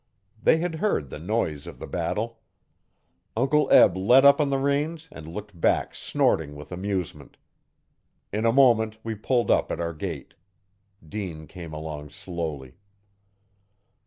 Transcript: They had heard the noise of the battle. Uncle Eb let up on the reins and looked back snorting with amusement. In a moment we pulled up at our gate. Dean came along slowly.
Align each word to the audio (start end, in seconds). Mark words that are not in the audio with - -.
They 0.41 0.57
had 0.57 0.73
heard 0.81 1.11
the 1.11 1.19
noise 1.19 1.67
of 1.67 1.77
the 1.77 1.85
battle. 1.85 2.39
Uncle 3.37 3.71
Eb 3.71 3.95
let 3.95 4.25
up 4.25 4.41
on 4.41 4.49
the 4.49 4.57
reins 4.57 5.07
and 5.11 5.27
looked 5.27 5.61
back 5.61 5.93
snorting 5.93 6.55
with 6.55 6.71
amusement. 6.71 7.37
In 8.33 8.43
a 8.47 8.51
moment 8.51 8.97
we 9.03 9.13
pulled 9.13 9.51
up 9.51 9.71
at 9.71 9.79
our 9.79 9.93
gate. 9.93 10.33
Dean 11.07 11.45
came 11.45 11.71
along 11.71 12.09
slowly. 12.09 12.77